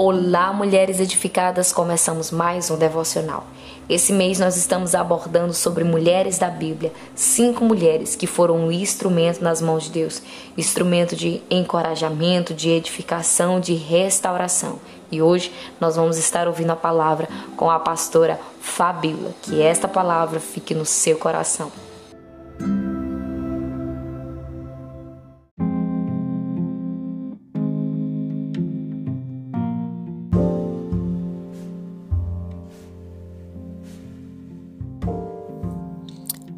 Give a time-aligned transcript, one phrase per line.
[0.00, 3.44] Olá, mulheres edificadas, começamos mais um devocional.
[3.88, 9.42] Esse mês nós estamos abordando sobre mulheres da Bíblia, cinco mulheres que foram um instrumento
[9.42, 10.22] nas mãos de Deus,
[10.56, 14.78] instrumento de encorajamento, de edificação, de restauração.
[15.10, 19.34] E hoje nós vamos estar ouvindo a palavra com a pastora Fabíola.
[19.42, 21.72] Que esta palavra fique no seu coração.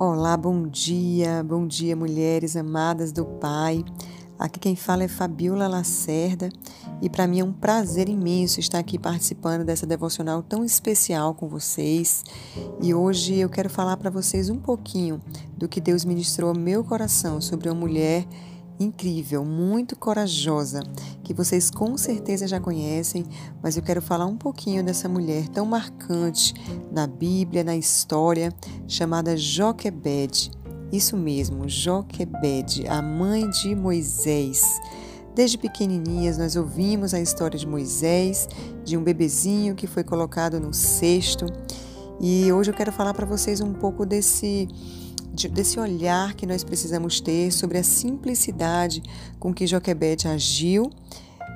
[0.02, 3.84] Olá, bom dia, bom dia, mulheres amadas do Pai.
[4.38, 6.48] Aqui quem fala é Fabiola Lacerda
[7.02, 11.50] e para mim é um prazer imenso estar aqui participando dessa devocional tão especial com
[11.50, 12.24] vocês.
[12.80, 15.20] E hoje eu quero falar para vocês um pouquinho
[15.54, 18.26] do que Deus ministrou ao meu coração sobre uma mulher
[18.80, 20.82] incrível, muito corajosa,
[21.22, 23.26] que vocês com certeza já conhecem,
[23.62, 26.54] mas eu quero falar um pouquinho dessa mulher tão marcante
[26.90, 28.52] na Bíblia, na história,
[28.88, 30.50] chamada Joquebede.
[30.90, 34.80] Isso mesmo, Joquebede, a mãe de Moisés.
[35.34, 38.48] Desde pequenininhas nós ouvimos a história de Moisés,
[38.82, 41.46] de um bebezinho que foi colocado no cesto.
[42.18, 44.68] E hoje eu quero falar para vocês um pouco desse
[45.50, 49.02] desse olhar que nós precisamos ter sobre a simplicidade
[49.38, 50.90] com que Joquebede agiu,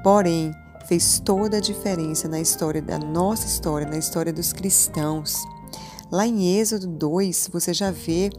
[0.03, 0.53] porém
[0.87, 5.43] fez toda a diferença na história da nossa história, na história dos cristãos.
[6.11, 8.31] Lá em Êxodo 2, você já vê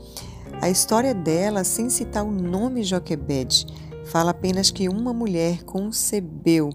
[0.61, 3.65] a história dela sem citar o nome Joquebede.
[4.05, 6.69] Fala apenas que uma mulher concebeu.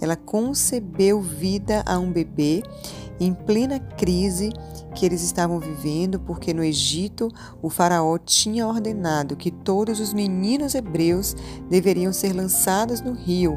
[0.00, 2.62] Ela concebeu vida a um bebê
[3.20, 4.50] em plena crise
[4.94, 7.28] que eles estavam vivendo, porque no Egito
[7.62, 11.36] o Faraó tinha ordenado que todos os meninos hebreus
[11.68, 13.54] deveriam ser lançados no rio.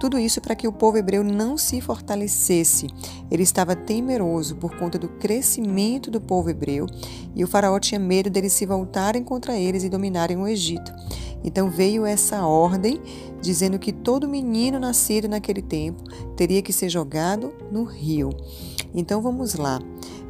[0.00, 2.88] Tudo isso para que o povo hebreu não se fortalecesse.
[3.30, 6.86] Ele estava temeroso por conta do crescimento do povo hebreu
[7.36, 10.92] e o Faraó tinha medo deles se voltarem contra eles e dominarem o Egito.
[11.44, 13.00] Então veio essa ordem
[13.40, 16.02] dizendo que todo menino nascido naquele tempo
[16.36, 18.30] teria que ser jogado no rio.
[18.94, 19.80] Então vamos lá.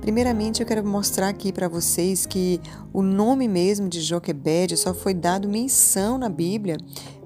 [0.01, 2.61] Primeiramente, eu quero mostrar aqui para vocês que
[2.93, 6.77] o nome mesmo de Joquebede só foi dado menção na Bíblia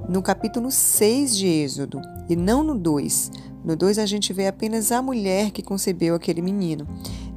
[0.07, 3.31] no capítulo 6 de Êxodo e não no 2.
[3.65, 6.87] No 2 a gente vê apenas a mulher que concebeu aquele menino.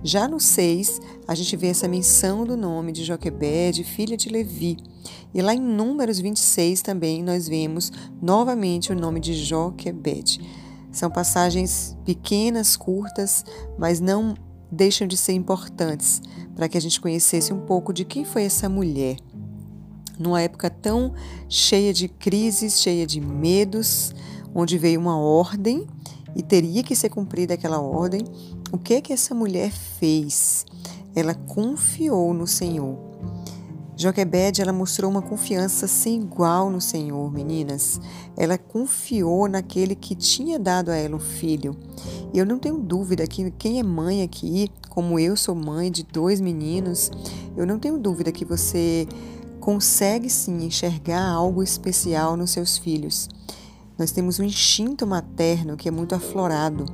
[0.04, 4.78] Já no 6, a gente vê essa menção do nome de Joquebede, filha de Levi.
[5.34, 10.40] E lá em Números 26 também nós vemos novamente o nome de Joquebede.
[10.90, 13.44] São passagens pequenas, curtas,
[13.78, 14.36] mas não
[14.72, 16.22] deixam de ser importantes
[16.56, 19.18] para que a gente conhecesse um pouco de quem foi essa mulher.
[20.18, 21.14] Numa época tão
[21.50, 24.14] cheia de crises, cheia de medos,
[24.56, 25.86] onde veio uma ordem
[26.36, 28.22] e teria que ser cumprida aquela ordem,
[28.72, 30.66] o que é que essa mulher fez?
[31.16, 33.10] Ela confiou no Senhor.
[33.98, 38.00] Joquebede, ela mostrou uma confiança sem igual no Senhor, meninas.
[38.38, 41.76] Ela confiou naquele que tinha dado a ela um filho.
[42.34, 46.04] E eu não tenho dúvida que quem é mãe aqui, como eu sou mãe de
[46.04, 47.12] dois meninos,
[47.58, 49.06] eu não tenho dúvida que você
[49.60, 53.28] consegue sim enxergar algo especial nos seus filhos.
[54.00, 56.86] Nós temos um instinto materno que é muito aflorado.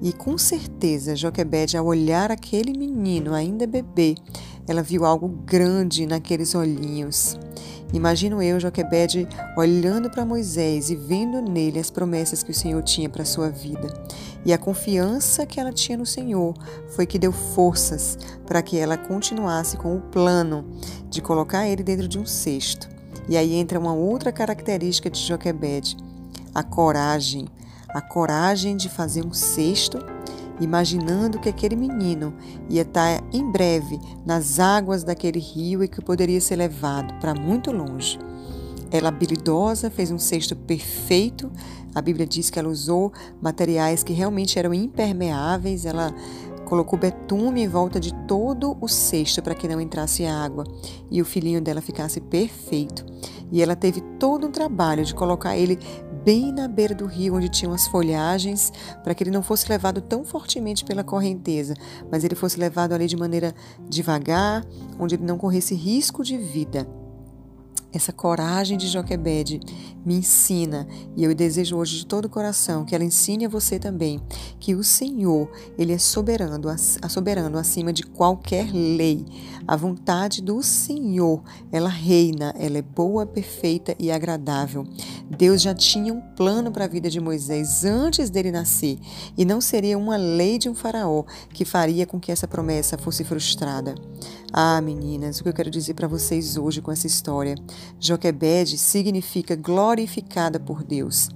[0.00, 4.14] E com certeza, Joquebede, ao olhar aquele menino ainda bebê,
[4.68, 7.36] ela viu algo grande naqueles olhinhos.
[7.92, 9.26] Imagino eu, Joquebede,
[9.56, 13.92] olhando para Moisés e vendo nele as promessas que o Senhor tinha para sua vida.
[14.46, 16.54] E a confiança que ela tinha no Senhor
[16.90, 20.64] foi que deu forças para que ela continuasse com o plano
[21.10, 22.88] de colocar ele dentro de um cesto.
[23.28, 25.96] E aí entra uma outra característica de Joquebede,
[26.54, 27.48] a coragem
[27.94, 29.98] a coragem de fazer um cesto,
[30.60, 32.34] imaginando que aquele menino
[32.68, 37.72] ia estar em breve nas águas daquele rio e que poderia ser levado para muito
[37.72, 38.18] longe.
[38.90, 41.50] Ela, habilidosa, fez um cesto perfeito.
[41.94, 45.86] A Bíblia diz que ela usou materiais que realmente eram impermeáveis.
[45.86, 46.12] Ela
[46.64, 50.64] colocou betume em volta de todo o cesto para que não entrasse água
[51.10, 53.04] e o filhinho dela ficasse perfeito.
[53.52, 55.78] E ela teve todo um trabalho de colocar ele
[56.24, 58.72] bem na beira do rio, onde tinham as folhagens,
[59.02, 61.74] para que ele não fosse levado tão fortemente pela correnteza,
[62.10, 63.54] mas ele fosse levado ali de maneira
[63.88, 64.64] devagar,
[64.98, 66.86] onde ele não corresse risco de vida.
[67.92, 69.60] Essa coragem de Joquebede
[70.04, 73.78] me ensina, e eu desejo hoje de todo o coração que ela ensine a você
[73.78, 74.20] também,
[74.58, 76.68] que o Senhor, ele é soberano,
[77.08, 79.26] soberano acima de qualquer lei.
[79.66, 84.86] A vontade do Senhor, ela reina, ela é boa, perfeita e agradável.
[85.28, 88.98] Deus já tinha um plano para a vida de Moisés antes dele nascer,
[89.36, 93.22] e não seria uma lei de um faraó que faria com que essa promessa fosse
[93.22, 93.94] frustrada.
[94.52, 97.54] Ah, meninas, o que eu quero dizer para vocês hoje com essa história?
[97.98, 101.28] Joquebede significa glorificada por Deus.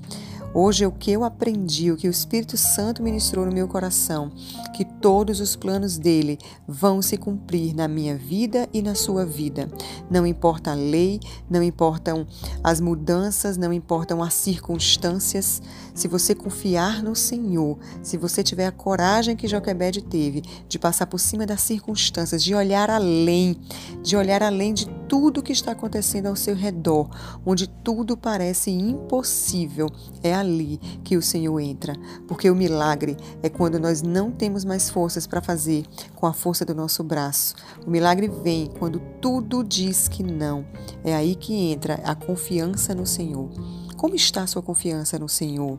[0.57, 4.31] Hoje é o que eu aprendi, o que o Espírito Santo ministrou no meu coração,
[4.73, 9.69] que todos os planos dele vão se cumprir na minha vida e na sua vida.
[10.09, 11.19] Não importa a lei,
[11.51, 12.25] não importam
[12.63, 15.61] as mudanças, não importam as circunstâncias.
[15.93, 21.07] Se você confiar no Senhor, se você tiver a coragem que Joquebede teve de passar
[21.07, 23.61] por cima das circunstâncias, de olhar além,
[24.05, 27.09] de olhar além de tudo que está acontecendo ao seu redor,
[27.47, 29.89] onde tudo parece impossível,
[30.25, 31.95] é ali que o Senhor entra,
[32.27, 36.65] porque o milagre é quando nós não temos mais forças para fazer com a força
[36.65, 37.55] do nosso braço.
[37.87, 40.67] O milagre vem quando tudo diz que não.
[41.05, 43.49] É aí que entra a confiança no Senhor.
[43.97, 45.79] Como está a sua confiança no Senhor?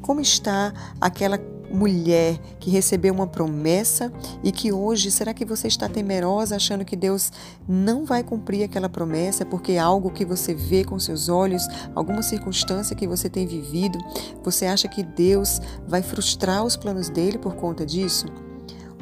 [0.00, 1.36] Como está aquela
[1.72, 6.94] mulher que recebeu uma promessa e que hoje, será que você está temerosa achando que
[6.94, 7.32] Deus
[7.66, 12.22] não vai cumprir aquela promessa porque é algo que você vê com seus olhos, alguma
[12.22, 13.98] circunstância que você tem vivido,
[14.42, 18.26] você acha que Deus vai frustrar os planos dele por conta disso?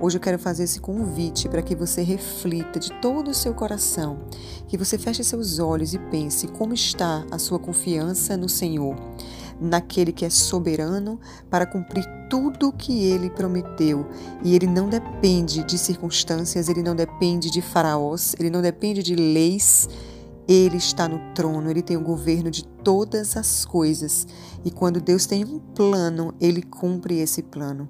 [0.02, 4.20] Hoje eu quero fazer esse convite para que você reflita de todo o seu coração,
[4.66, 8.96] que você feche seus olhos e pense como está a sua confiança no Senhor
[9.60, 11.20] naquele que é soberano
[11.50, 14.08] para cumprir tudo o que ele prometeu.
[14.42, 19.14] E ele não depende de circunstâncias, ele não depende de faraós, ele não depende de
[19.14, 19.88] leis.
[20.48, 24.26] Ele está no trono, ele tem o governo de todas as coisas.
[24.64, 27.88] E quando Deus tem um plano, ele cumpre esse plano.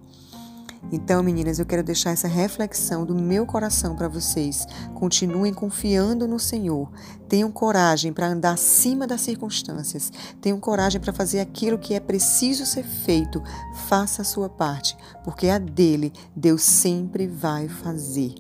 [0.93, 4.67] Então, meninas, eu quero deixar essa reflexão do meu coração para vocês.
[4.95, 6.91] Continuem confiando no Senhor.
[7.29, 10.13] Tenham coragem para andar acima das circunstâncias.
[10.41, 13.43] Tenham coragem para fazer aquilo que é preciso ser feito.
[13.89, 18.35] Faça a sua parte, porque a dele Deus sempre vai fazer.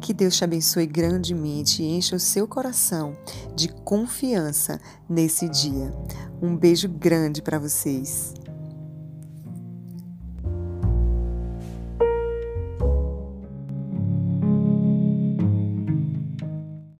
[0.00, 3.16] Que Deus te abençoe grandemente e encha o seu coração
[3.54, 5.94] de confiança nesse dia.
[6.40, 8.32] Um beijo grande para vocês.